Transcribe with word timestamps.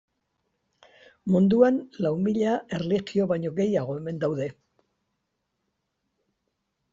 Munduan 1.33 1.77
lau 2.05 2.11
mila 2.27 2.53
erlijio 2.77 3.27
baino 3.33 3.53
gehiago 3.61 3.95
omen 4.01 4.25
daude. 4.25 4.49